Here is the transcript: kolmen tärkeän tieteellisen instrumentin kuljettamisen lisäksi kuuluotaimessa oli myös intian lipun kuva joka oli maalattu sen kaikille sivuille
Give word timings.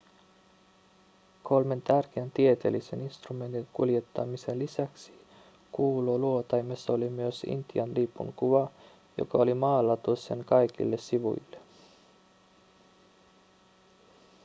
kolmen 1.43 1.81
tärkeän 1.81 2.31
tieteellisen 2.31 3.01
instrumentin 3.01 3.67
kuljettamisen 3.73 4.59
lisäksi 4.59 5.13
kuuluotaimessa 5.71 6.93
oli 6.93 7.09
myös 7.09 7.43
intian 7.43 7.95
lipun 7.95 8.33
kuva 8.33 8.69
joka 9.17 9.37
oli 9.37 9.53
maalattu 9.53 10.15
sen 10.15 10.45
kaikille 10.45 10.97
sivuille 10.97 11.57